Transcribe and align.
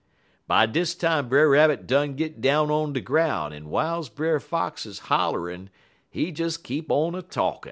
"By 0.47 0.65
dis 0.65 0.95
time 0.95 1.29
Brer 1.29 1.47
Rabbit 1.47 1.85
done 1.85 2.15
git 2.15 2.41
down 2.41 2.71
on 2.71 2.91
de 2.93 3.01
groun', 3.01 3.53
en 3.53 3.65
w'iles 3.65 4.09
Brer 4.09 4.39
Fox 4.39 4.87
holler'n, 4.97 5.69
he 6.09 6.31
des 6.31 6.57
keep 6.59 6.89
on 6.89 7.13
a 7.13 7.21
talkin'. 7.21 7.59